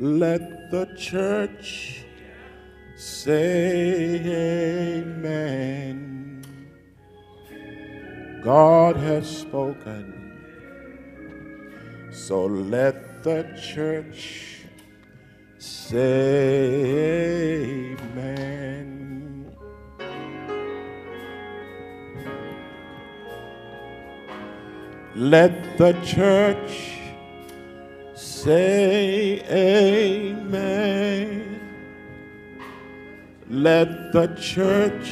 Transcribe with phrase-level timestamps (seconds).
[0.00, 2.06] Let the church
[2.96, 4.16] say
[4.96, 6.42] amen.
[8.42, 10.48] God has spoken.
[12.10, 14.64] So let the church
[15.58, 16.32] say
[17.92, 19.54] amen.
[25.14, 26.89] Let the church
[28.42, 30.90] say amen.
[33.50, 35.10] Let the church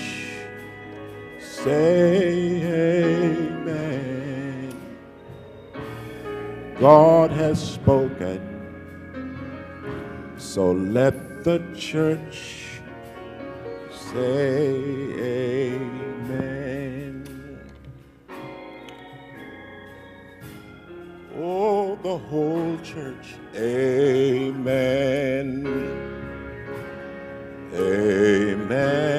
[1.38, 2.62] say
[3.44, 4.72] amen.
[6.80, 8.40] God has spoken.
[10.38, 12.80] So let the church
[13.90, 14.70] say
[15.18, 16.07] amen.
[22.02, 25.66] The whole church, amen.
[27.74, 29.17] Amen.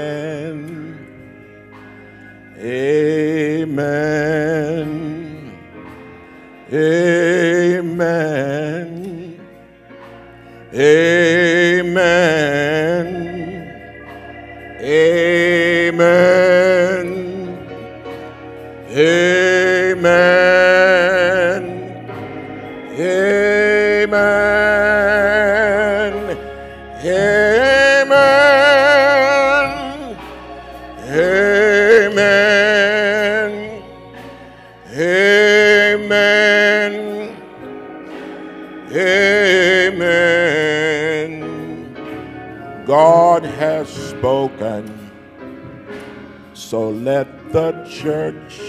[47.87, 48.61] Church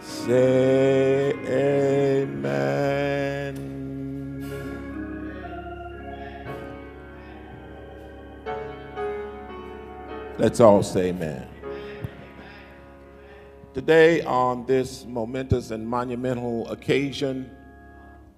[0.00, 2.68] say amen.
[10.38, 11.48] Let's all say amen.
[13.74, 17.50] Today, on this momentous and monumental occasion,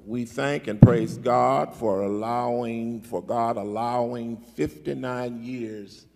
[0.06, 6.06] we thank and praise God for allowing, for God allowing 59 years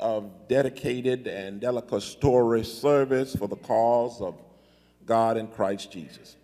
[0.00, 4.34] of dedicated and delicatory service for the cause of
[5.06, 6.36] God in Christ Jesus.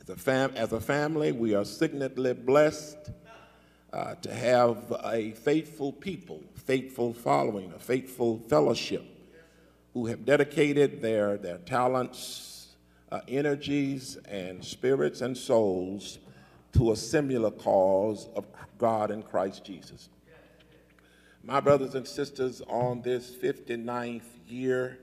[0.00, 3.10] As a, fam- as a family, we are signally blessed
[3.92, 9.04] uh, to have a faithful people, faithful following, a faithful fellowship
[9.94, 12.76] who have dedicated their, their talents,
[13.10, 16.18] uh, energies, and spirits and souls
[16.72, 18.46] to a similar cause of
[18.78, 20.08] God in Christ Jesus.
[21.42, 24.98] My brothers and sisters, on this 59th year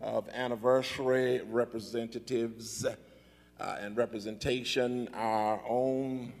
[0.00, 6.32] of anniversary, representatives uh, and representation, our own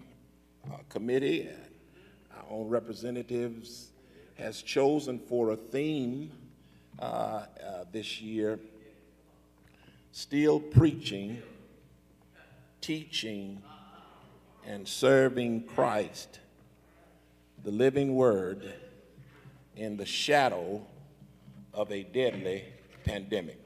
[0.64, 1.58] uh, committee and
[2.36, 3.90] our own representatives
[4.38, 6.30] has chosen for a theme
[7.00, 7.46] uh, uh,
[7.90, 8.60] this year
[10.12, 11.42] still preaching,
[12.80, 13.60] teaching,
[14.64, 16.38] and serving Christ,
[17.64, 18.72] the living word,
[19.76, 20.84] in the shadow
[21.72, 22.64] of a deadly
[23.04, 23.58] pandemic.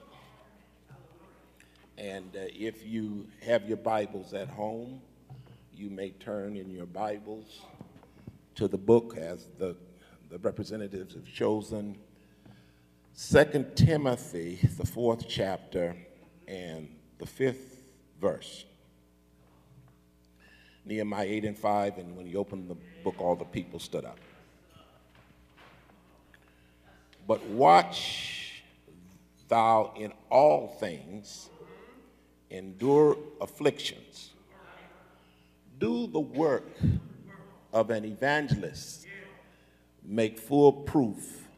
[1.97, 5.01] And uh, if you have your Bibles at home,
[5.73, 7.61] you may turn in your Bibles
[8.57, 9.77] to the book as the,
[10.31, 11.97] the representatives have chosen.
[13.13, 15.97] Second Timothy, the fourth chapter,
[16.49, 16.89] and
[17.19, 17.81] the fifth
[18.21, 18.65] verse.
[20.85, 24.19] Nehemiah 8 and 5, and when he opened the book, all the people stood up.
[27.27, 28.63] But watch
[29.49, 31.49] thou in all things,
[32.51, 34.31] endure afflictions,
[35.79, 36.69] do the work
[37.73, 39.07] of an evangelist,
[40.05, 41.49] make full proof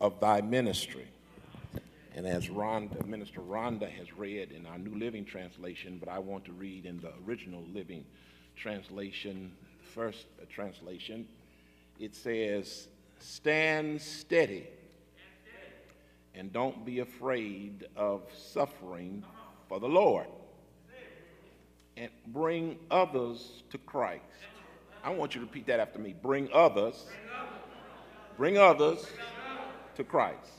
[0.00, 1.06] of thy ministry.
[2.14, 6.44] And as Rhonda, Minister Rhonda has read in our New Living Translation, but I want
[6.44, 8.04] to read in the original Living
[8.56, 9.50] Translation,
[9.94, 11.26] first uh, translation,
[11.98, 12.86] it says,
[13.18, 14.68] Stand steady
[16.34, 19.24] and don't be afraid of suffering
[19.68, 20.26] for the Lord.
[21.96, 24.22] And bring others to Christ.
[25.04, 26.14] I want you to repeat that after me.
[26.20, 27.06] Bring others,
[28.36, 29.06] bring others
[29.96, 30.50] to Christ.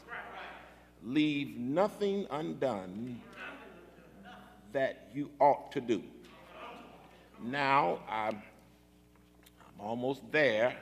[1.04, 3.22] Leave nothing undone
[4.72, 6.04] that you ought to do.
[7.44, 8.42] Now, I'm,
[9.60, 10.76] I'm almost there.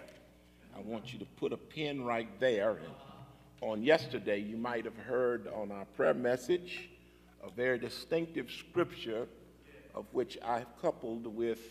[0.75, 2.71] I want you to put a pin right there.
[2.71, 2.87] And
[3.63, 6.89] on yesterday, you might have heard on our prayer message
[7.41, 9.25] a very distinctive scripture
[9.95, 11.61] of which I've coupled with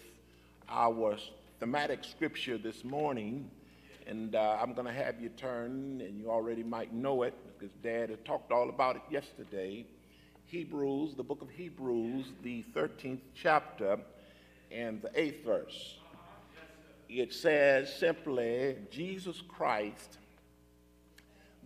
[0.70, 1.18] our
[1.60, 3.50] thematic scripture this morning,
[4.06, 7.74] and uh, I'm going to have you turn, and you already might know it because
[7.82, 9.84] Dad had talked all about it yesterday.
[10.46, 13.98] Hebrews, the book of Hebrews, the 13th chapter,
[14.70, 15.96] and the 8th verse.
[17.10, 20.16] It says simply, Jesus Christ,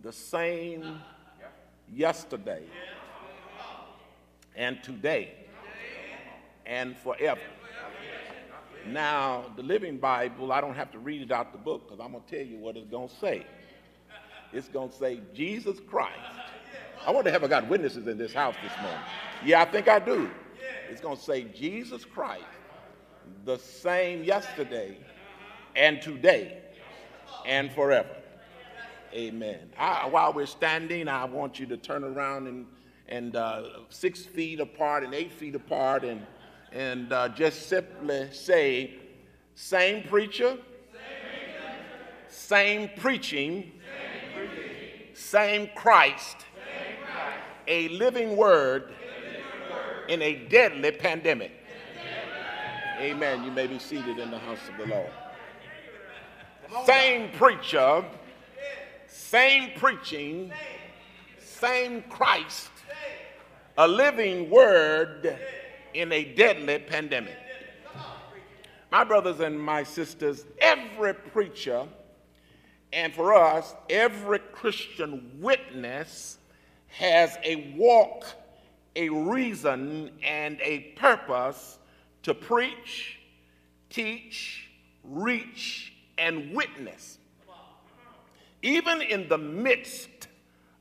[0.07, 1.01] the same
[1.93, 2.63] yesterday
[4.55, 5.33] and today
[6.65, 7.41] and forever.
[8.87, 12.13] Now, the Living Bible, I don't have to read it out the book because I'm
[12.13, 13.45] going to tell you what it's going to say.
[14.53, 16.15] It's going to say, Jesus Christ.
[17.05, 19.01] I wonder if I got witnesses in this house this morning.
[19.43, 20.29] Yeah, I think I do.
[20.89, 22.45] It's going to say, Jesus Christ,
[23.43, 24.99] the same yesterday
[25.75, 26.59] and today
[27.45, 28.15] and forever.
[29.13, 29.69] Amen.
[29.77, 32.65] I, while we're standing, I want you to turn around and,
[33.07, 36.25] and uh, six feet apart and eight feet apart and
[36.71, 38.95] and uh, just simply say,
[39.55, 40.57] same preacher,
[42.27, 43.71] same preaching,
[45.13, 46.37] same Christ,
[47.67, 48.93] a living word
[50.07, 51.51] in a deadly pandemic.
[52.99, 53.43] Amen.
[53.43, 55.11] You may be seated in the house of the Lord.
[56.85, 58.03] Same preacher,
[59.17, 60.51] same preaching,
[61.39, 62.69] same Christ,
[63.77, 65.37] a living word
[65.93, 67.35] in a deadly pandemic.
[68.91, 71.87] My brothers and my sisters, every preacher,
[72.93, 76.37] and for us, every Christian witness
[76.87, 78.25] has a walk,
[78.95, 81.79] a reason, and a purpose
[82.23, 83.19] to preach,
[83.89, 84.69] teach,
[85.03, 87.16] reach, and witness.
[88.67, 90.27] Even in the midst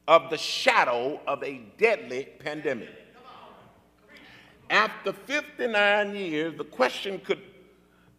[0.08, 2.88] of the shadow of a deadly pandemic.
[4.68, 7.38] After 59 years, the question could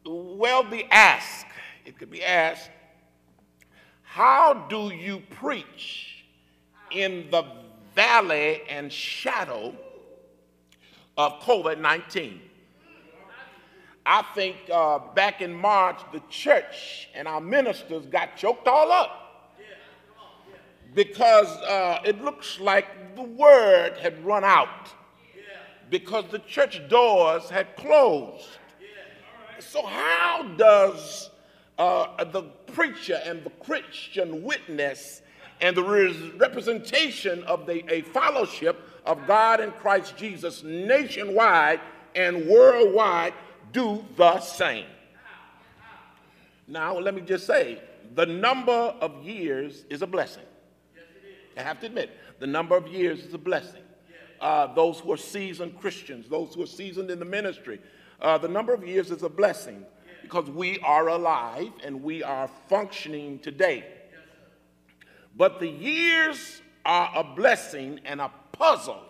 [0.05, 1.47] well be asked.
[1.83, 2.69] It could be asked,
[4.03, 6.23] how do you preach
[6.91, 7.43] in the
[7.93, 9.75] valley and shadow
[11.17, 12.39] of COVID 19?
[14.05, 19.25] I think uh, back in March, the church and our ministers got choked all up
[20.97, 24.89] because uh, it looks like the word had run out
[25.91, 28.47] because the church doors had closed.
[29.59, 31.29] So, how does
[31.77, 32.41] uh, the
[32.73, 35.21] preacher and the Christian witness
[35.61, 35.83] and the
[36.35, 41.79] representation of the, a fellowship of God and Christ Jesus nationwide
[42.15, 43.35] and worldwide
[43.71, 44.87] do the same?
[46.67, 47.83] Now, let me just say
[48.15, 50.43] the number of years is a blessing.
[51.57, 53.81] I have to admit, the number of years is a blessing
[54.39, 57.79] uh, those who are seasoned Christians, those who are seasoned in the ministry.
[58.21, 59.85] Uh, the number of years is a blessing
[60.21, 63.85] because we are alive and we are functioning today.
[65.35, 69.01] But the years are a blessing and a puzzle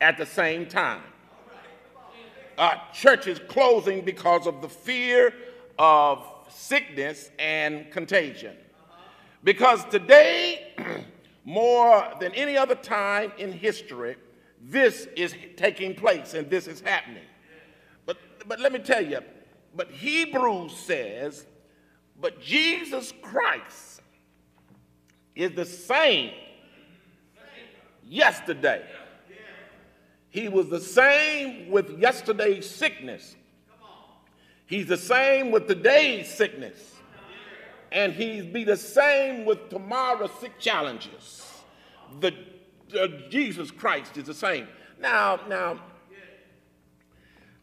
[0.00, 1.02] at the same time.
[2.58, 5.32] Uh, churches closing because of the fear
[5.78, 8.56] of sickness and contagion.
[9.42, 10.74] Because today,
[11.44, 14.16] more than any other time in history,
[14.60, 17.24] this is taking place and this is happening.
[18.06, 19.20] But, but let me tell you,
[19.74, 21.46] but Hebrews says,
[22.20, 24.02] but Jesus Christ
[25.34, 26.32] is the same
[28.04, 28.82] yesterday.
[30.28, 33.34] He was the same with yesterday's sickness.
[34.66, 36.89] He's the same with today's sickness.
[37.92, 41.46] And he's be the same with tomorrow's sick challenges.
[42.20, 42.34] The
[42.98, 44.66] uh, Jesus Christ is the same.
[45.00, 45.80] Now, now,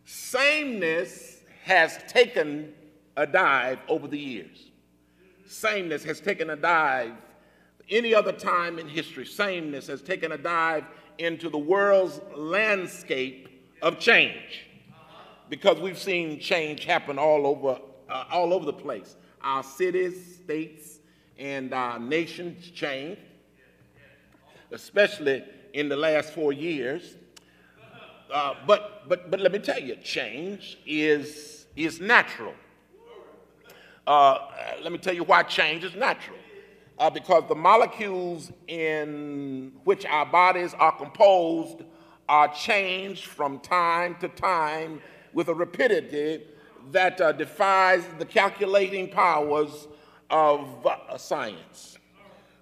[0.05, 2.73] sameness has taken
[3.15, 4.71] a dive over the years.
[5.45, 7.13] Sameness has taken a dive
[7.89, 9.25] any other time in history.
[9.25, 10.83] Sameness has taken a dive
[11.17, 13.47] into the world's landscape
[13.81, 14.67] of change
[15.49, 17.79] because we've seen change happen all over,
[18.09, 19.15] uh, all over the place.
[19.41, 20.99] Our cities, states,
[21.37, 23.19] and our nations change
[24.71, 27.15] especially in the last four years.
[28.33, 32.53] Uh, but, but, but let me tell you, change is, is natural.
[34.05, 34.37] Uh,
[34.81, 36.37] let me tell you why change is natural.
[36.99, 41.83] Uh, because the molecules in which our bodies are composed
[42.27, 44.99] are changed from time to time
[45.33, 46.43] with a rapidity
[46.91, 49.87] that uh, defies the calculating powers
[50.29, 51.97] of uh, science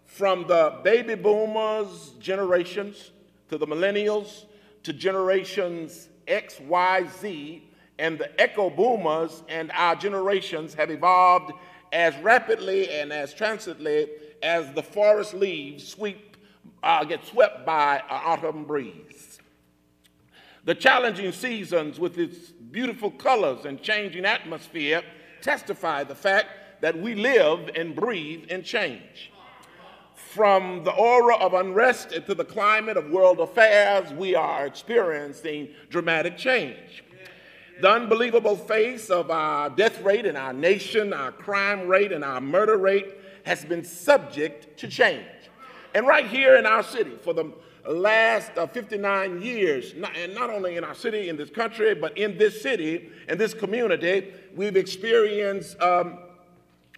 [0.05, 3.12] from the baby boomers generations
[3.50, 4.46] to the millennials
[4.84, 11.53] to generations X, Y, Z, and the echo boomers and our generations have evolved
[11.91, 14.08] as rapidly and as transiently
[14.44, 16.38] as the forest leaves sweep,
[16.84, 19.35] uh, get swept by an autumn breeze.
[20.65, 25.03] The challenging seasons with its beautiful colors and changing atmosphere
[25.41, 29.31] testify the fact that we live and breathe in change.
[30.15, 36.36] From the aura of unrest to the climate of world affairs, we are experiencing dramatic
[36.36, 37.03] change.
[37.79, 42.41] The unbelievable face of our death rate in our nation, our crime rate, and our
[42.41, 43.13] murder rate
[43.45, 45.27] has been subject to change.
[45.93, 47.53] And right here in our city, for the
[47.88, 52.18] last uh, 59 years, not, and not only in our city, in this country, but
[52.18, 56.20] in this city, in this community, we've experienced um,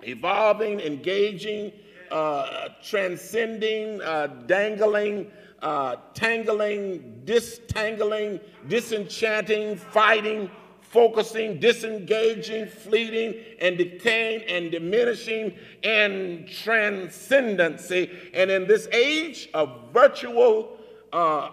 [0.04, 1.72] evolving, engaging,
[2.12, 5.30] uh, transcending, uh, dangling,
[5.62, 10.50] uh, tangling, distangling, disenchanting, fighting,
[10.82, 15.54] focusing, disengaging, fleeting, and decaying, and diminishing,
[15.84, 18.10] and transcendency.
[18.34, 20.77] And in this age of virtual,
[21.14, 21.50] uh, uh,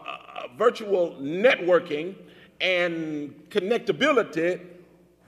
[0.57, 2.15] virtual networking
[2.61, 4.61] and connectability,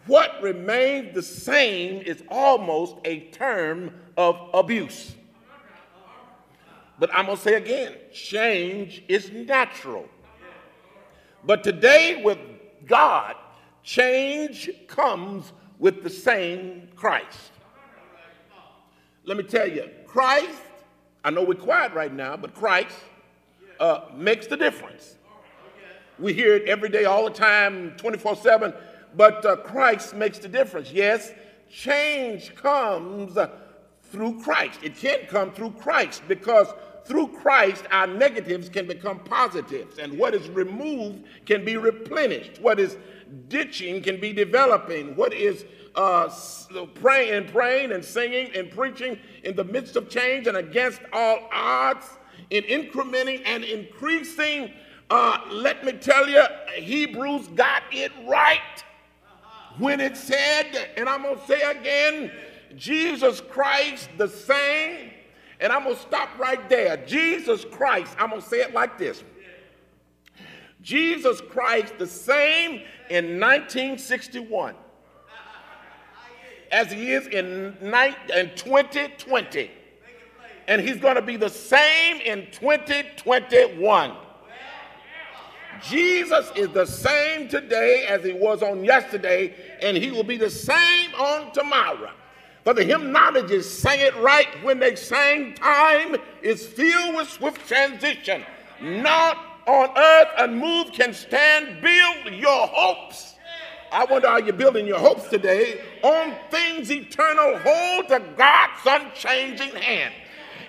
[0.07, 5.15] what remains the same is almost a term of abuse.
[6.99, 10.09] But I'm going to say again change is natural.
[11.45, 12.39] But today, with
[12.87, 13.37] God,
[13.83, 17.53] change comes with the same Christ.
[19.25, 20.63] Let me tell you, Christ,
[21.25, 22.97] I know we're quiet right now, but Christ
[23.81, 25.17] uh, makes the difference.
[26.19, 28.73] We hear it every day, all the time, 24 7,
[29.15, 30.91] but uh, Christ makes the difference.
[30.91, 31.33] Yes,
[31.71, 33.37] change comes
[34.03, 34.81] through Christ.
[34.83, 36.69] It can't come through Christ because
[37.05, 42.61] through Christ, our negatives can become positives, and what is removed can be replenished.
[42.61, 42.97] What is
[43.49, 45.15] ditching can be developing.
[45.15, 45.65] What is
[45.95, 46.29] uh,
[46.95, 51.49] praying and praying and singing and preaching in the midst of change and against all
[51.53, 52.07] odds,
[52.51, 54.73] in incrementing and increasing.
[55.11, 56.43] Uh, let me tell you,
[56.75, 58.85] Hebrews got it right
[59.79, 62.31] when it said, and I'm going to say again,
[62.77, 65.11] Jesus Christ the same.
[65.59, 66.99] And I'm going to stop right there.
[67.07, 69.25] Jesus Christ, I'm going to say it like this
[70.83, 74.75] Jesus Christ the same in 1961
[76.71, 77.77] as he is in,
[78.55, 79.71] 2020.
[80.69, 84.13] And he's going to be the same in 2021.
[85.83, 90.51] Jesus is the same today as he was on yesterday, and he will be the
[90.51, 92.11] same on tomorrow.
[92.65, 98.43] For the hymnologists sang it right when they sang, Time is filled with swift transition.
[98.81, 101.81] Not on earth unmoved can stand.
[101.81, 103.35] Build your hopes.
[103.93, 107.59] I wonder, are you building your hopes today on things eternal?
[107.59, 110.15] Hold to God's unchanging hand.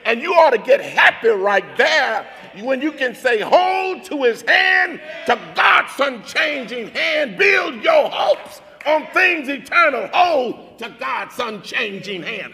[0.07, 2.25] And you ought to get happy right there
[2.61, 7.37] when you can say, Hold to his hand, to God's unchanging hand.
[7.37, 10.07] Build your hopes on things eternal.
[10.13, 12.53] Hold to God's unchanging hand.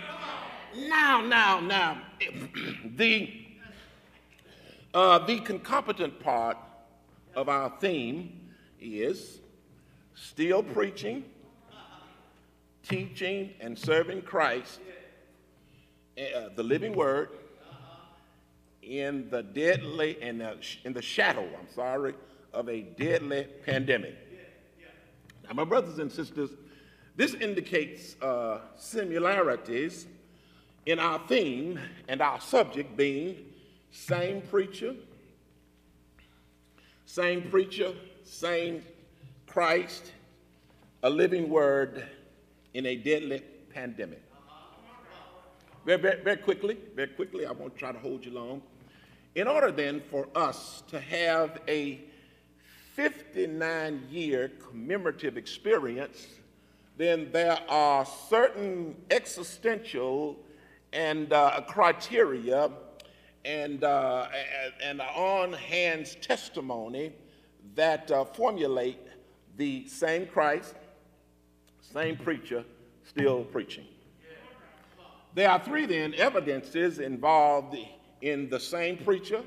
[0.75, 2.01] Now, now, now,
[2.95, 3.31] the,
[4.95, 6.57] uh, the concomitant part
[7.35, 8.49] of our theme
[8.81, 9.41] is
[10.15, 11.23] still preaching,
[12.81, 14.79] teaching, and serving Christ,
[16.17, 17.29] uh, the living word,
[18.87, 22.13] in the deadly, in the, in the shadow, I'm sorry,
[22.53, 24.15] of a deadly pandemic.
[25.47, 26.51] Now, my brothers and sisters,
[27.15, 30.07] this indicates uh, similarities
[30.85, 33.37] in our theme and our subject being
[33.91, 34.95] same preacher,
[37.05, 38.83] same preacher, same
[39.45, 40.11] Christ,
[41.03, 42.05] a living word
[42.73, 44.21] in a deadly pandemic.
[45.85, 48.61] Very, very, very quickly, very quickly, I won't try to hold you long.
[49.35, 52.01] In order then for us to have a
[52.93, 56.27] 59 year commemorative experience,
[56.97, 60.37] then there are certain existential
[60.91, 62.69] and uh, criteria
[63.43, 64.27] and, uh,
[64.83, 67.11] and on hands testimony
[67.73, 68.99] that uh, formulate
[69.57, 70.75] the same Christ,
[71.81, 72.63] same preacher,
[73.03, 73.85] still preaching.
[75.33, 77.75] There are three then evidences involved
[78.23, 79.43] in the same preacher,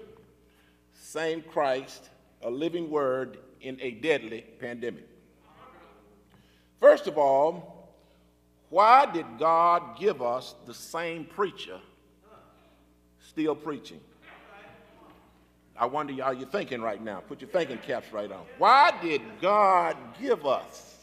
[0.95, 2.11] same Christ,
[2.43, 5.09] a living word in a deadly pandemic.
[6.79, 7.91] First of all,
[8.69, 11.81] why did God give us the same preacher
[13.19, 14.01] still preaching?
[15.79, 17.21] I wonder y'all you're thinking right now.
[17.27, 18.45] Put your thinking caps right on.
[18.59, 20.97] Why did God give us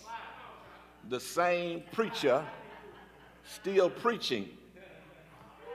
[1.10, 2.44] the same preacher
[3.46, 4.50] still preaching.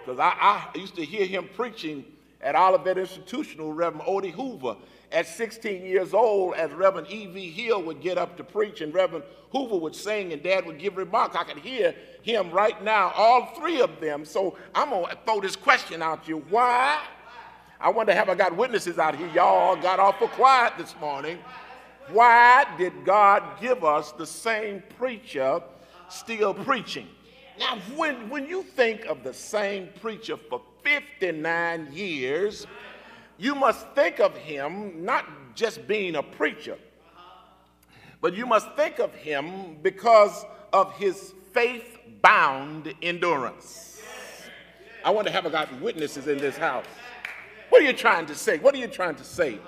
[0.08, 2.02] Because I, I used to hear him preaching
[2.40, 4.76] at Olivet Institutional, Reverend Odie Hoover.
[5.12, 7.50] At 16 years old, as Reverend E.V.
[7.50, 10.96] Hill would get up to preach and Reverend Hoover would sing and Dad would give
[10.96, 14.24] remarks, I could hear him right now, all three of them.
[14.24, 16.38] So I'm going to throw this question out to you.
[16.48, 17.02] Why?
[17.78, 19.28] I wonder have I got witnesses out here?
[19.34, 21.38] Y'all got awful quiet this morning.
[22.12, 25.60] Why did God give us the same preacher
[26.08, 27.08] still preaching?
[27.58, 32.66] Now, when, when you think of the same preacher for 59 years,
[33.36, 35.24] you must think of him not
[35.54, 36.78] just being a preacher,
[38.20, 44.00] but you must think of him because of his faith bound endurance.
[45.04, 46.84] I wonder have I got witnesses in this house?
[47.70, 48.58] What are you trying to say?
[48.58, 49.58] What are you trying to say?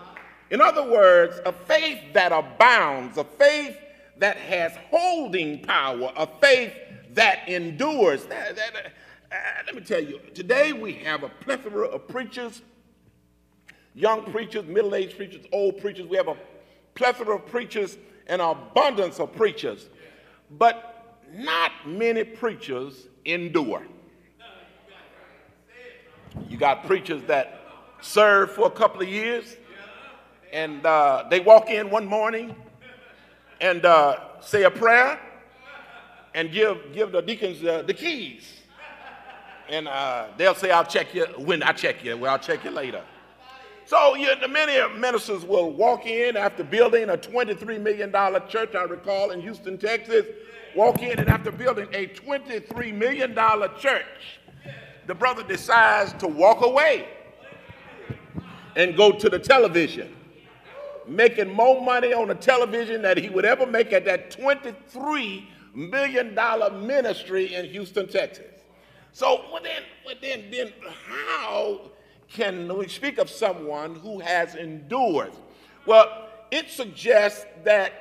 [0.51, 3.77] In other words, a faith that abounds, a faith
[4.19, 6.73] that has holding power, a faith
[7.15, 8.25] that endures.
[8.25, 8.93] That, that,
[9.33, 9.35] uh,
[9.67, 12.63] let me tell you, today we have a plethora of preachers,
[13.95, 16.07] young preachers, middle aged preachers, old preachers.
[16.07, 16.37] We have a
[16.95, 19.89] plethora of preachers and an abundance of preachers.
[20.51, 23.87] But not many preachers endure.
[26.49, 27.61] You got preachers that
[28.01, 29.57] serve for a couple of years,
[30.53, 32.55] and uh, they walk in one morning
[33.61, 35.21] and uh, say a prayer
[36.35, 38.61] and give, give the deacons uh, the keys.
[39.69, 42.17] And uh, they'll say, I'll check you when I check you.
[42.17, 43.03] Well, I'll check you later.
[43.87, 48.13] So you, many ministers will walk in after building a $23 million
[48.49, 50.27] church, I recall, in Houston, Texas.
[50.77, 53.35] Walk in and after building a $23 million
[53.79, 54.39] church,
[55.07, 57.09] the brother decides to walk away
[58.77, 60.15] and go to the television,
[61.09, 66.35] making more money on the television than he would ever make at that 23 million
[66.35, 68.63] dollar ministry in Houston, Texas.
[69.13, 70.73] So well then, well then, then
[71.07, 71.91] how
[72.29, 75.33] can we speak of someone who has endured?
[75.87, 77.93] Well, it suggests that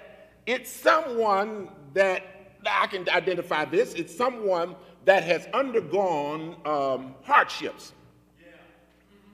[0.45, 2.23] it's someone that
[2.69, 3.93] I can identify this.
[3.93, 7.93] It's someone that has undergone um, hardships.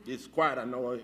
[0.05, 0.99] It's quiet, I know.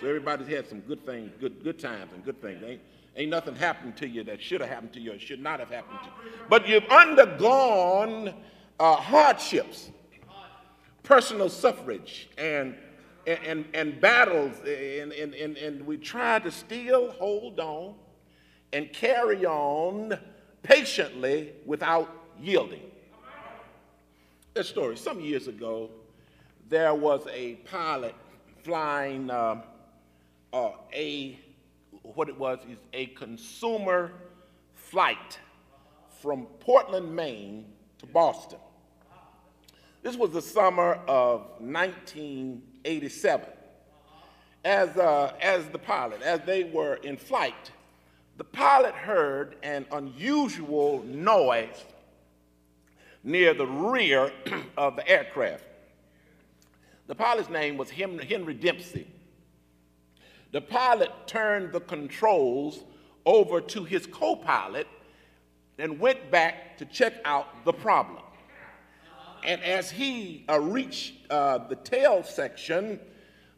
[0.00, 2.62] So everybody's had some good things, good good times and good things.
[2.64, 2.80] Ain't,
[3.18, 5.70] ain't nothing happened to you that should have happened to you or should not have
[5.70, 6.32] happened to you.
[6.48, 8.32] But you've undergone
[8.80, 9.90] uh, hardships,
[11.02, 12.76] personal suffrage, and
[13.26, 17.94] and, and, battles, and, and, and, and we try to still hold on
[18.72, 20.18] and carry on
[20.62, 22.90] patiently without yielding.
[24.56, 24.96] A story.
[24.96, 25.90] Some years ago,
[26.70, 28.14] there was a pilot
[28.62, 29.62] flying uh,
[30.52, 31.38] uh, a,
[32.14, 34.12] what it was is a consumer
[34.74, 35.38] flight
[36.20, 37.66] from Portland, Maine
[37.98, 38.58] to Boston.
[40.02, 43.48] This was the summer of 1987.
[44.64, 47.70] As, uh, as the pilot, as they were in flight,
[48.36, 51.84] the pilot heard an unusual noise
[53.24, 54.32] near the rear
[54.76, 55.64] of the aircraft.
[57.06, 59.06] The pilot's name was Henry Dempsey.
[60.52, 62.84] The pilot turned the controls
[63.26, 64.86] over to his co pilot
[65.78, 68.22] and went back to check out the problem.
[69.44, 72.98] And as he uh, reached uh, the tail section,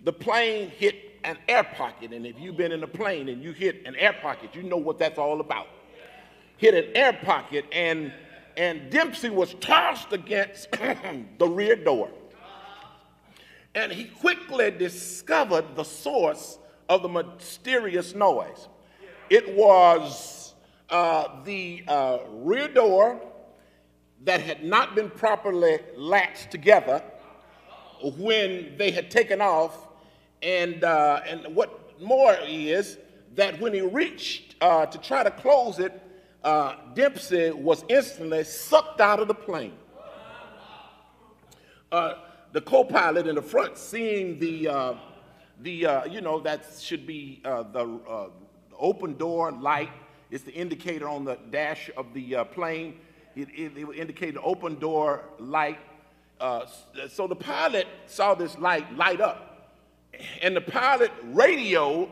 [0.04, 2.12] the plane hit an air pocket.
[2.12, 4.76] And if you've been in a plane and you hit an air pocket, you know
[4.76, 5.68] what that's all about.
[6.56, 8.12] Hit an air pocket, and,
[8.56, 10.70] and Dempsey was tossed against
[11.38, 12.10] the rear door.
[13.74, 16.58] And he quickly discovered the source
[16.90, 18.68] of the mysterious noise.
[19.30, 20.54] It was
[20.90, 23.20] uh, the uh, rear door
[24.24, 27.00] that had not been properly latched together
[28.18, 29.86] when they had taken off.
[30.42, 32.98] And, uh, and what more is
[33.36, 36.02] that when he reached uh, to try to close it,
[36.42, 39.74] uh, Dempsey was instantly sucked out of the plane.
[41.92, 42.14] Uh,
[42.52, 44.96] the co pilot in the front, seeing the
[45.62, 48.28] the, uh, you know, that should be uh, the, uh,
[48.78, 49.90] open door light.
[50.30, 52.98] It's the indicator on the dash of the uh, plane.
[53.36, 55.78] It, it, it, will indicate the open door light.
[56.40, 56.64] Uh,
[57.08, 59.74] so the pilot saw this light light up.
[60.42, 62.08] And the pilot radioed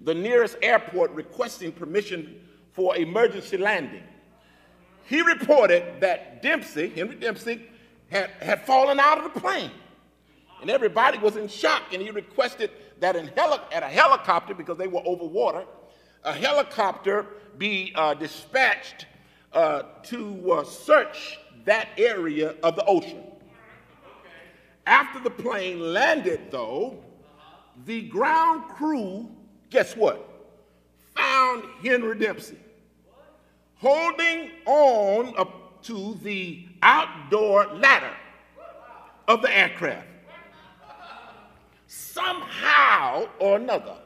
[0.00, 2.40] the nearest airport requesting permission
[2.72, 4.02] for emergency landing.
[5.06, 7.66] He reported that Dempsey, Henry Dempsey,
[8.10, 9.70] had, had fallen out of the plane
[10.60, 11.92] and everybody was in shock.
[11.92, 12.70] And he requested
[13.00, 15.64] that in heli- at a helicopter, because they were over water,
[16.24, 17.26] a helicopter
[17.58, 19.06] be uh, dispatched
[19.52, 23.22] uh, to uh, search that area of the ocean.
[24.86, 27.02] After the plane landed, though,
[27.84, 29.28] the ground crew,
[29.70, 30.26] guess what?
[31.16, 32.58] Found Henry Dempsey
[33.76, 38.14] holding on up to the outdoor ladder
[39.26, 40.06] of the aircraft.
[41.92, 43.96] Somehow or another,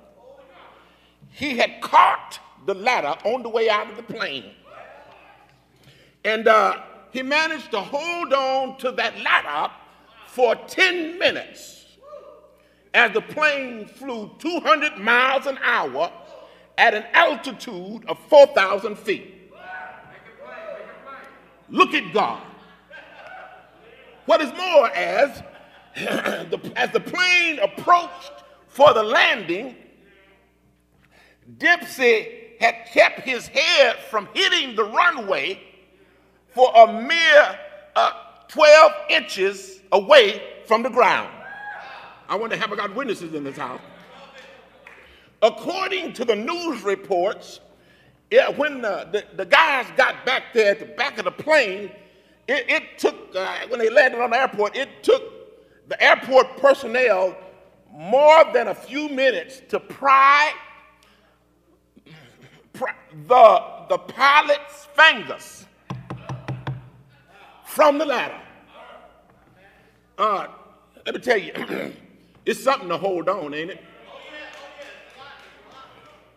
[1.29, 4.53] he had caught the ladder on the way out of the plane.
[6.25, 9.71] And uh, he managed to hold on to that ladder
[10.29, 11.85] for 10 minutes
[12.95, 16.11] as the plane flew 200 miles an hour
[16.79, 19.53] at an altitude of 4,000 feet.
[21.69, 22.43] Look at God.
[24.25, 25.43] What is more, as,
[25.97, 28.33] as the plane approached
[28.69, 29.77] for the landing,
[31.59, 35.61] Dempsey had kept his head from hitting the runway
[36.49, 37.59] for a mere
[37.95, 38.11] uh,
[38.49, 41.31] 12 inches away from the ground.
[42.29, 43.81] I wonder have I got witnesses in this house?
[45.43, 47.61] According to the news reports,
[48.31, 51.91] yeah, when the, the, the, guys got back there at the back of the plane,
[52.49, 55.34] it, it took, uh, when they landed on the airport, it took
[55.89, 57.37] the airport personnel
[57.91, 60.53] more than a few minutes to pry,
[62.73, 62.93] pry
[63.27, 65.67] the, the pilot's fingers
[67.65, 68.41] from the ladder.
[70.17, 70.47] Uh,
[71.05, 71.53] let me tell you,
[72.47, 73.85] it's something to hold on, ain't it?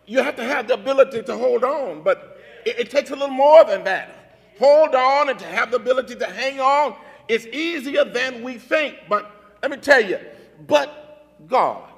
[0.06, 3.28] You have to have the ability to hold on, but it, it takes a little
[3.28, 4.36] more than that.
[4.58, 6.96] Hold on and to have the ability to hang on
[7.28, 8.96] is easier than we think.
[9.08, 9.30] But
[9.62, 10.18] let me tell you,
[10.66, 11.88] but God.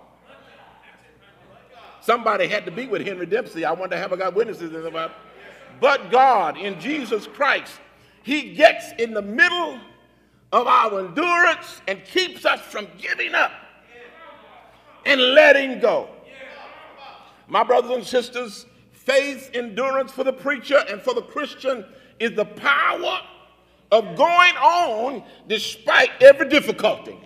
[2.02, 3.64] Somebody had to be with Henry Dempsey.
[3.64, 5.12] I wonder have I got witnesses in about.
[5.80, 7.72] But God in Jesus Christ
[8.22, 9.78] he gets in the middle
[10.52, 13.52] of our endurance and keeps us from giving up
[15.06, 16.08] and letting go.
[17.48, 21.84] My brothers and sisters, faith, endurance for the preacher and for the Christian
[22.18, 23.20] is the power
[23.90, 27.18] of going on despite every difficulty.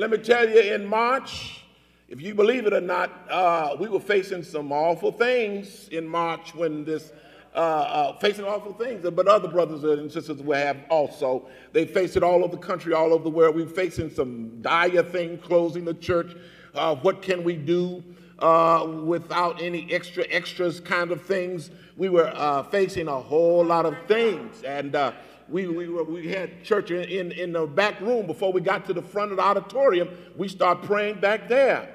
[0.00, 1.62] Let me tell you, in March,
[2.08, 6.54] if you believe it or not, uh, we were facing some awful things in March
[6.54, 7.12] when this
[7.54, 11.46] uh, uh, facing awful things, but other brothers and sisters we have also.
[11.74, 13.54] They face it all over the country, all over the world.
[13.54, 16.34] We're facing some dire thing, closing the church.
[16.74, 18.02] Uh, what can we do
[18.38, 21.70] uh, without any extra extras kind of things?
[21.98, 25.12] We were uh, facing a whole lot of things, and uh,
[25.50, 29.02] we, we, we had church in, in, the back room before we got to the
[29.02, 30.08] front of the auditorium.
[30.36, 31.92] We start praying back there.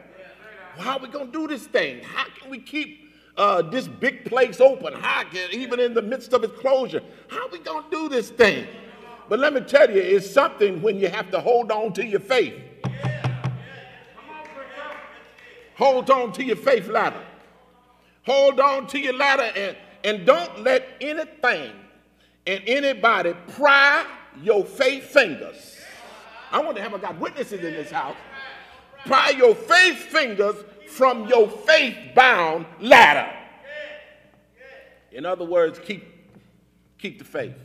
[0.77, 2.03] How are we going to do this thing?
[2.03, 3.05] How can we keep
[3.37, 7.01] uh, this big place open, how can, even in the midst of its closure.
[7.27, 8.67] How are we going to do this thing?
[9.27, 12.19] But let me tell you, it's something when you have to hold on to your
[12.19, 12.53] faith.
[15.75, 17.23] Hold on to your faith ladder.
[18.25, 21.71] Hold on to your ladder and, and don't let anything
[22.47, 24.05] and anybody pry
[24.41, 25.77] your faith fingers.
[26.51, 28.15] I want to have I got witnesses in this house.
[29.05, 30.55] Pry your faith fingers
[30.87, 33.31] from your faith bound ladder.
[35.11, 36.05] In other words, keep,
[36.97, 37.55] keep the faith.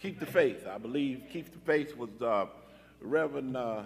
[0.00, 0.66] Keep the faith.
[0.66, 2.46] I believe keep the faith was uh,
[3.00, 3.82] Reverend, uh,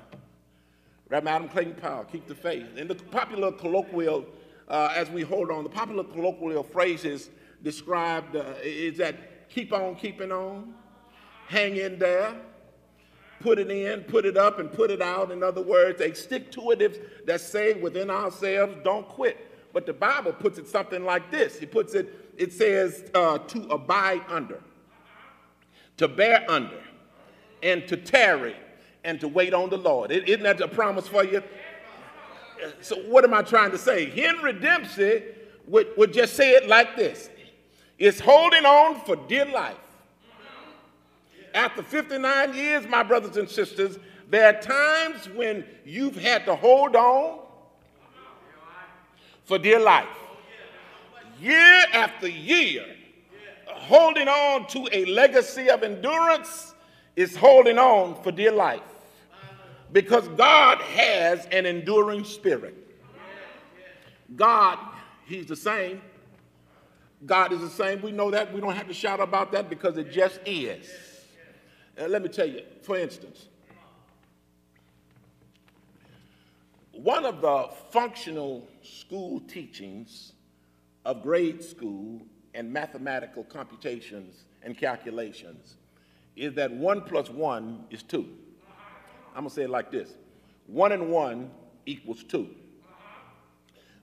[1.08, 2.04] Reverend Adam Clayton Powell.
[2.04, 2.76] Keep the faith.
[2.76, 4.26] In the popular colloquial,
[4.68, 7.30] uh, as we hold on, the popular colloquial phrases
[7.62, 9.16] described uh, is that
[9.50, 10.72] keep on keeping on,
[11.48, 12.34] hang in there,
[13.40, 15.30] put it in, put it up, and put it out.
[15.30, 19.48] In other words, they stick to it if that's saying within ourselves, don't quit.
[19.72, 21.58] But the Bible puts it something like this.
[21.58, 24.60] He puts it, it says uh, to abide under,
[25.96, 26.82] to bear under,
[27.62, 28.56] and to tarry,
[29.04, 30.10] and to wait on the Lord.
[30.10, 31.42] Isn't that a promise for you?
[32.80, 34.10] So what am I trying to say?
[34.10, 35.22] Henry Dempsey
[35.66, 37.30] would, would just say it like this.
[38.00, 39.76] It's holding on for dear life
[41.54, 46.94] after 59 years, my brothers and sisters, there are times when you've had to hold
[46.94, 47.40] on
[49.44, 50.06] for dear life.
[51.40, 52.84] Year after year,
[53.66, 56.74] holding on to a legacy of endurance
[57.16, 58.82] is holding on for dear life.
[59.92, 62.76] Because God has an enduring spirit.
[64.36, 64.78] God,
[65.26, 66.00] He's the same.
[67.26, 68.00] God is the same.
[68.00, 68.52] We know that.
[68.52, 70.90] We don't have to shout about that because it just is.
[72.00, 73.48] Uh, let me tell you, for instance,
[76.92, 80.32] one of the functional school teachings
[81.04, 82.22] of grade school
[82.54, 85.76] and mathematical computations and calculations
[86.36, 88.28] is that one plus one is two.
[89.34, 90.14] I'm gonna say it like this.
[90.66, 91.50] One and one
[91.86, 92.48] equals two.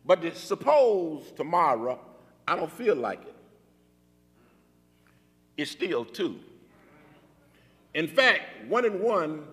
[0.05, 1.99] But suppose tomorrow
[2.47, 3.35] I don't feel like it.
[5.57, 6.39] It's still two.
[7.93, 9.43] In fact, one and one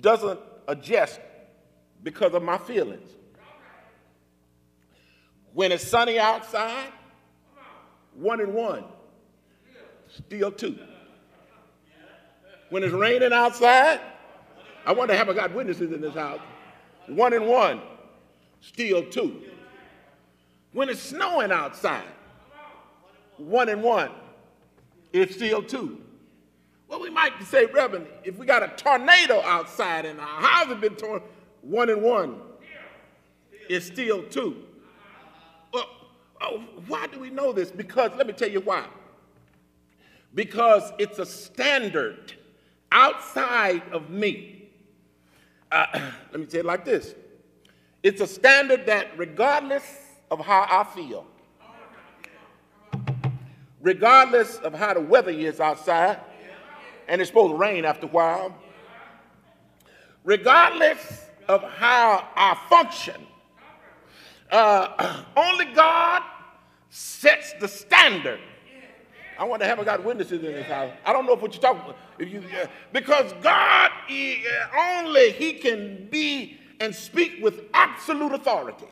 [0.00, 1.20] doesn't adjust
[2.02, 3.10] because of my feelings.
[5.52, 6.88] When it's sunny outside,
[8.14, 8.84] one and one,
[10.08, 10.78] still two.
[12.70, 14.00] When it's raining outside,
[14.86, 16.40] I wonder have I got witnesses in this house?
[17.06, 17.82] One and one,
[18.60, 19.42] still two.
[20.72, 22.06] When it's snowing outside,
[23.48, 24.10] one and one,
[25.12, 26.00] it's still two.
[26.88, 30.78] Well, we might say, Reverend, if we got a tornado outside and our house has
[30.78, 31.22] been torn,
[31.62, 32.40] one and one,
[33.68, 34.62] it's still two.
[35.72, 35.86] Well,
[36.40, 37.70] oh, why do we know this?
[37.70, 38.86] Because, let me tell you why.
[40.34, 42.34] Because it's a standard
[42.90, 44.68] outside of me.
[45.70, 45.86] Uh,
[46.32, 47.14] let me say it like this
[48.02, 49.84] it's a standard that, regardless
[50.30, 51.26] of how I feel,
[53.82, 56.18] regardless of how the weather is outside,
[57.08, 58.56] and it's supposed to rain after a while,
[60.24, 63.26] regardless of how I function,
[64.50, 66.22] uh, only God
[66.88, 68.40] sets the standard.
[69.38, 70.92] I wonder have I got witnesses in this house.
[71.04, 71.96] I don't know if what you're talking about.
[72.18, 78.32] If you, uh, because God he, uh, only He can be and speak with absolute
[78.32, 78.86] authority.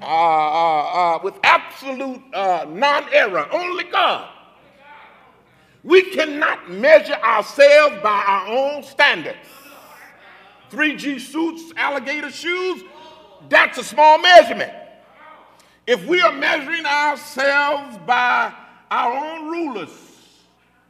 [0.00, 3.48] Uh, uh, uh, with absolute uh, non error.
[3.52, 4.28] Only God.
[5.82, 9.38] We cannot measure ourselves by our own standards.
[10.70, 12.82] 3G suits, alligator shoes,
[13.48, 14.72] that's a small measurement.
[15.86, 18.52] If we are measuring ourselves by
[18.90, 19.90] our own rulers,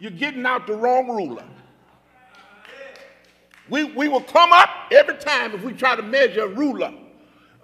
[0.00, 1.44] you're getting out the wrong ruler.
[3.70, 6.92] We, we will come up every time if we try to measure a ruler,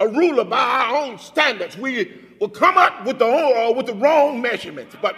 [0.04, 1.76] a ruler by our own standards.
[1.76, 4.96] We will come up with the, uh, with the wrong measurements.
[5.00, 5.16] But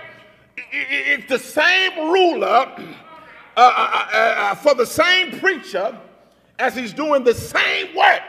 [0.72, 2.46] it's the same ruler
[2.76, 2.84] uh,
[3.56, 5.98] uh, uh, uh, for the same preacher
[6.58, 8.22] as he's doing the same work.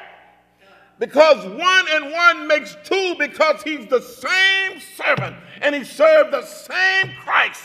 [0.99, 6.43] Because one and one makes two because he's the same servant and he served the
[6.43, 7.61] same Christ.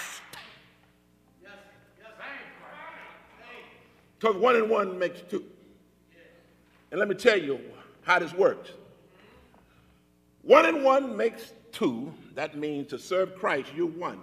[4.19, 5.45] Because one and one makes two.
[6.91, 7.59] And let me tell you
[8.03, 8.71] how this works.
[10.43, 12.13] One and one makes two.
[12.35, 14.21] That means to serve Christ, you're one.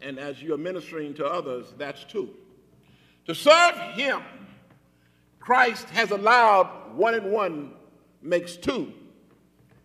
[0.00, 2.30] And as you're ministering to others, that's two.
[3.26, 4.22] To serve Him,
[5.38, 7.72] Christ has allowed one and one
[8.20, 8.92] makes two.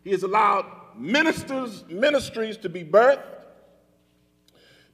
[0.04, 3.24] He has allowed ministers, ministries to be birthed,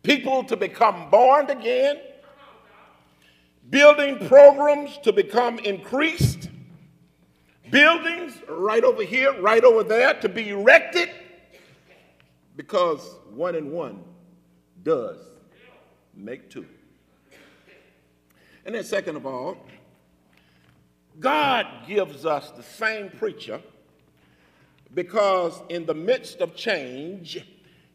[0.01, 1.99] people to become born again,
[3.69, 6.49] building programs to become increased,
[7.73, 11.09] buildings right over here, right over there to be erected,
[12.55, 14.03] because one and one
[14.83, 15.17] does
[16.15, 16.67] make two.
[18.63, 19.57] And then, second of all,
[21.19, 23.59] God gives us the same preacher
[24.93, 27.43] because in the midst of change,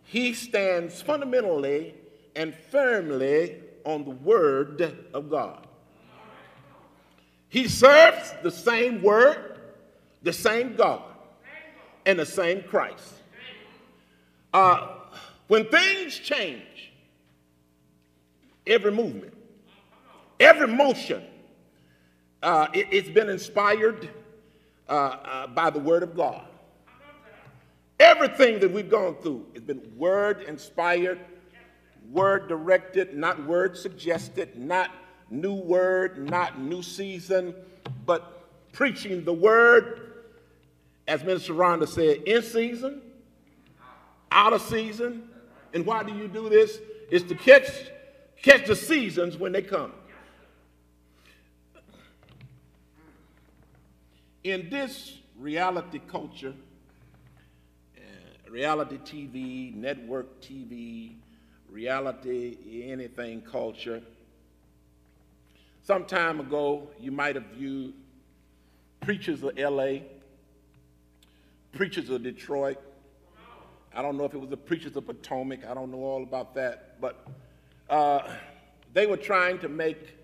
[0.04, 1.94] he stands fundamentally
[2.34, 5.68] and firmly on the Word of God.
[7.48, 9.57] He serves the same Word,
[10.22, 11.02] the same God,
[12.06, 13.14] and the same Christ.
[14.52, 14.88] Uh,
[15.46, 16.92] when things change,
[18.66, 19.34] every movement,
[20.40, 21.22] every motion,
[22.42, 24.08] uh, it, has been inspired
[24.88, 26.44] uh, uh, by the Word of God.
[28.00, 31.18] Everything that we've gone through has been Word inspired,
[32.10, 34.90] Word directed, not Word suggested, not
[35.30, 37.54] new Word, not new season,
[38.06, 40.07] but preaching the Word,
[41.08, 43.02] as Minister Rhonda said, in season,
[44.30, 45.28] out of season.
[45.74, 46.78] And why do you do this?
[47.10, 47.68] Is to catch,
[48.40, 49.92] catch the seasons when they come.
[54.44, 56.54] in this reality culture,
[58.48, 61.16] reality TV, network TV,
[61.68, 64.00] reality anything culture,
[65.82, 67.92] some time ago you might have viewed
[69.00, 69.98] preachers of LA,
[71.72, 72.78] preachers of Detroit.
[73.94, 75.64] I don't know if it was the preachers of Potomac.
[75.64, 77.00] I don't know all about that.
[77.00, 77.26] But
[77.88, 78.30] uh,
[78.92, 80.14] they were trying to make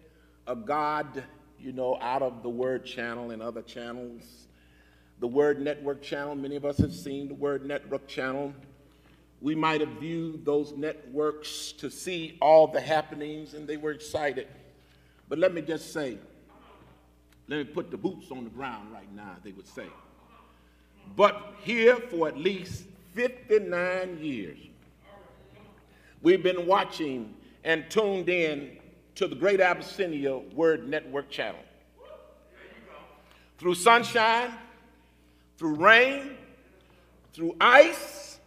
[0.47, 1.25] a God
[1.65, 4.49] you know, out of the Word channel and other channels.
[5.21, 8.53] The Word Network channel, many of us have seen the Word Network channel,
[9.41, 14.49] we might have viewed those networks to see all the happenings and they were excited.
[15.29, 16.19] But let me just say,
[17.49, 19.87] let me put the boots on the ground right now, they would say.
[21.17, 24.59] But here for at least 59 years,
[26.23, 28.79] we've been watching and tuned in
[29.15, 31.61] to the Great Abyssinia Word Network channel.
[33.59, 34.53] Through sunshine,
[35.57, 36.37] through rain,
[37.33, 38.39] through ice,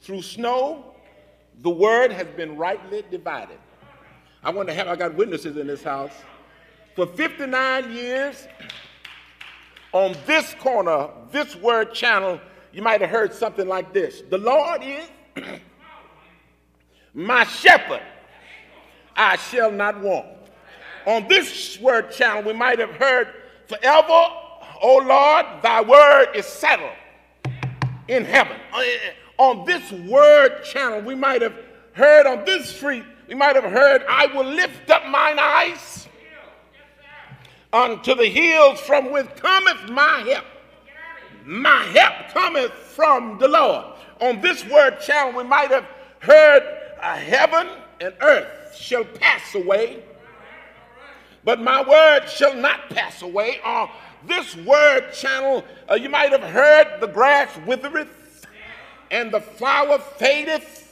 [0.00, 0.94] through snow,
[1.60, 3.58] the word has been rightly divided.
[4.42, 6.12] I want to have, I got witnesses in this house.
[6.94, 8.46] For 59 years,
[9.92, 12.40] on this corner, this word channel,
[12.72, 15.08] you might have heard something like this The Lord is
[17.14, 18.02] my shepherd,
[19.16, 20.26] I shall not want.
[21.06, 23.28] On this word channel, we might have heard
[23.66, 24.26] forever,
[24.82, 26.92] O Lord, thy word is settled
[28.08, 28.56] in heaven.
[28.72, 28.82] Uh,
[29.38, 31.54] on this word channel, we might have
[31.92, 36.07] heard on this street, we might have heard, I will lift up mine eyes
[37.72, 40.44] unto the hills from which cometh my help.
[41.44, 43.84] My help cometh from the Lord.
[44.20, 45.86] On this word channel, we might have
[46.20, 46.62] heard
[47.00, 47.68] uh, heaven
[48.00, 50.02] and earth shall pass away,
[51.44, 53.60] but my word shall not pass away.
[53.64, 53.88] On
[54.26, 58.46] this word channel, uh, you might have heard the grass withereth
[59.10, 60.87] and the flower fadeth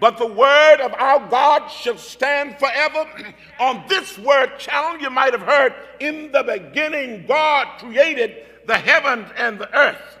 [0.00, 3.06] but the word of our God shall stand forever.
[3.60, 9.28] On this word channel, you might have heard, in the beginning, God created the heavens
[9.36, 10.18] and the earth.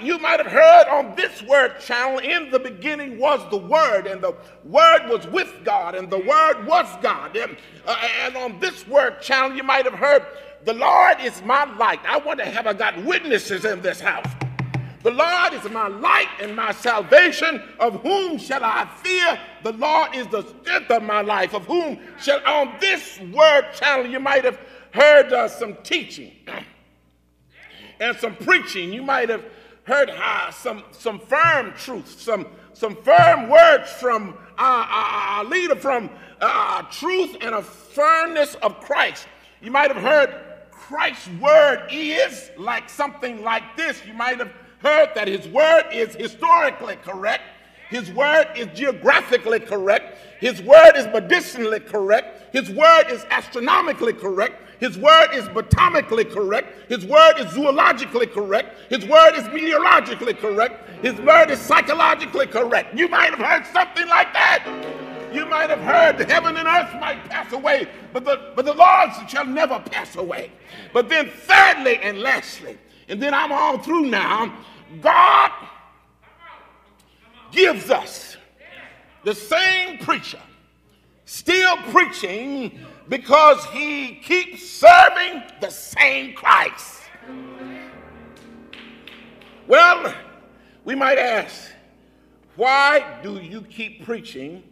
[0.00, 4.20] You might have heard on this word channel, in the beginning was the Word, and
[4.20, 7.34] the Word was with God, and the Word was God.
[7.34, 10.26] And, uh, and on this word channel, you might have heard,
[10.64, 12.00] the Lord is my light.
[12.06, 14.26] I wonder, have I got witnesses in this house?
[15.06, 17.62] The Lord is my light and my salvation.
[17.78, 19.38] Of whom shall I fear?
[19.62, 21.54] The Lord is the strength of my life.
[21.54, 24.58] Of whom shall, on this word channel, you might have
[24.90, 26.32] heard uh, some teaching
[28.00, 28.92] and some preaching.
[28.92, 29.44] You might have
[29.84, 35.76] heard uh, some, some firm truth, some, some firm words from our, our, our leader,
[35.76, 39.28] from uh, truth and a firmness of Christ.
[39.62, 40.34] You might have heard
[40.72, 44.04] Christ's word is like something like this.
[44.04, 47.42] You might have heard that his word is historically correct,
[47.90, 54.62] his word is geographically correct, his word is medicinally correct, his word is astronomically correct,
[54.80, 61.04] his word is botanically correct, his word is zoologically correct, his word is meteorologically correct,
[61.04, 62.96] his word is psychologically correct.
[62.96, 64.64] You might have heard something like that.
[65.32, 68.72] You might have heard the heaven and earth might pass away, but the, but the
[68.72, 70.50] Lord shall never pass away.
[70.92, 74.56] But then, thirdly and lastly, and then I'm all through now.
[75.00, 75.52] God
[77.52, 78.36] gives us
[79.24, 80.40] the same preacher
[81.26, 87.02] still preaching because he keeps serving the same Christ.
[89.66, 90.14] Well,
[90.84, 91.72] we might ask,
[92.54, 94.62] why do you keep preaching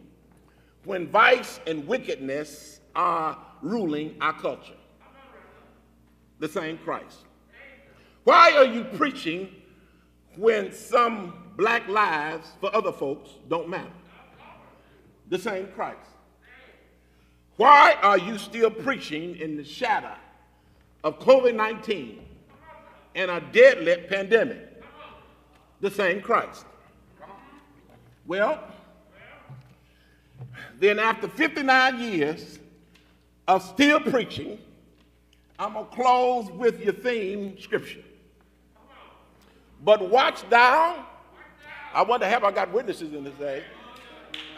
[0.85, 4.73] when vice and wickedness are ruling our culture?
[6.39, 7.25] The same Christ.
[8.25, 9.49] Why are you preaching
[10.35, 13.91] when some black lives for other folks don't matter?
[15.29, 16.09] The same Christ.
[17.57, 20.15] Why are you still preaching in the shadow
[21.03, 22.25] of COVID 19
[23.13, 24.83] and a deadly pandemic?
[25.81, 26.65] The same Christ.
[28.25, 28.59] Well,
[30.79, 32.57] then after 59 years
[33.47, 34.57] of still preaching,
[35.59, 38.01] I'm going to close with your theme scripture.
[39.85, 41.05] But watch thou.
[41.93, 43.63] I wonder, have I got witnesses in this day?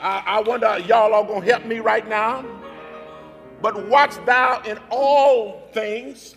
[0.02, 2.46] I, I wonder, y'all are going to help me right now.
[3.62, 6.36] But watch thou in all things,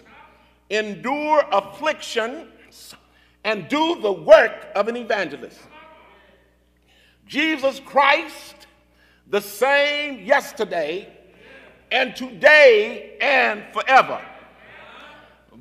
[0.71, 2.95] endure afflictions,
[3.45, 5.61] and do the work of an evangelist.
[7.27, 8.67] Jesus Christ,
[9.29, 11.17] the same yesterday
[11.93, 14.21] and today and forever.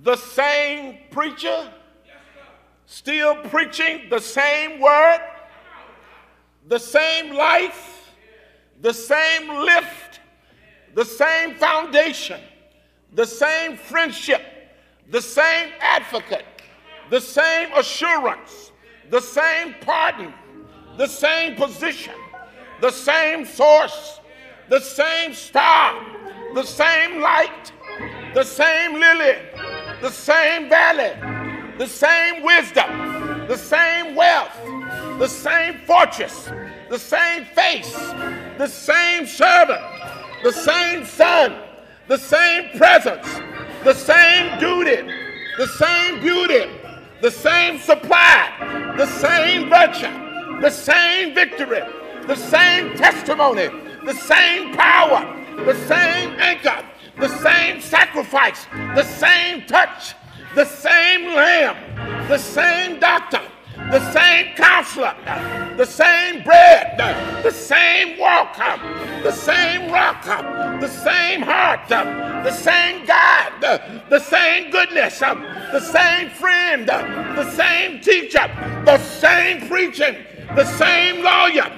[0.03, 1.71] The same preacher,
[2.89, 5.19] still preaching the same word,
[6.67, 8.11] the same life,
[8.81, 10.19] the same lift,
[10.95, 12.41] the same foundation,
[13.13, 14.41] the same friendship,
[15.11, 16.45] the same advocate,
[17.11, 18.71] the same assurance,
[19.11, 20.33] the same pardon,
[20.97, 22.15] the same position,
[22.81, 24.19] the same source,
[24.67, 26.03] the same star,
[26.55, 27.71] the same light,
[28.33, 29.37] the same lily,
[30.01, 31.38] the same valley
[31.79, 34.51] the same wisdom, the same wealth,
[35.17, 36.49] the same fortress,
[36.89, 37.93] the same face,
[38.57, 39.81] the same servant,
[40.43, 41.55] the same son,
[42.09, 43.25] the same presence,
[43.85, 45.09] the same duty,
[45.57, 46.69] the same beauty,
[47.21, 51.81] the same supply, the same virtue, the same victory,
[52.27, 53.69] the same testimony,
[54.03, 55.23] the same power,
[55.63, 56.83] the same anchor,
[57.17, 58.65] the same sacrifice,
[58.95, 60.13] the same touch,
[60.55, 63.41] the same lamb, the same doctor,
[63.91, 65.15] the same counselor,
[65.77, 66.97] the same bread,
[67.43, 68.57] the same walk,
[69.23, 70.23] the same rock,
[70.79, 73.53] the same heart, the same God,
[74.09, 78.47] the same goodness, the same friend, the same teacher,
[78.85, 80.17] the same preaching,
[80.55, 81.69] the same lawyer,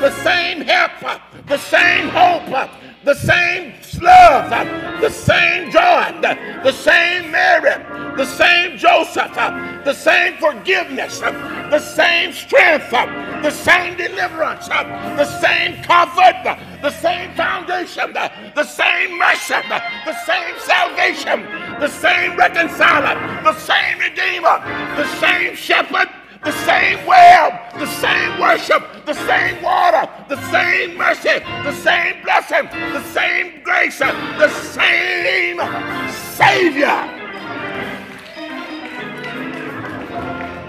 [0.00, 2.70] the same help, the same hope,
[3.08, 4.50] the same love,
[5.00, 7.82] the same John, the same Mary,
[8.18, 16.58] the same Joseph, the same forgiveness, the same strength, the same deliverance, the same comfort,
[16.82, 19.54] the same foundation, the same mercy,
[20.04, 21.44] the same salvation,
[21.80, 24.60] the same reconciler, the same redeemer,
[24.96, 26.10] the same shepherd,
[26.44, 32.68] the same well, the same worship, the same water, the same mercy, the same blessing,
[32.92, 35.18] the same grace, the same
[36.38, 36.86] Savior.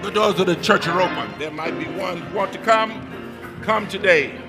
[0.01, 1.37] The doors of the church are open.
[1.37, 2.91] There might be one who want to come.
[3.61, 4.48] Come today.